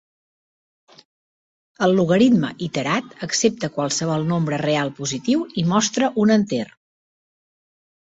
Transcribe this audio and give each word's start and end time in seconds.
El 1.87 1.93
logaritme 1.99 2.51
iterat 2.69 3.13
accepta 3.29 3.71
qualsevol 3.77 4.27
nombre 4.33 4.63
real 4.67 4.93
positiu 5.03 5.49
i 5.65 5.71
mostra 5.77 6.13
un 6.27 6.39
enter. 6.41 6.67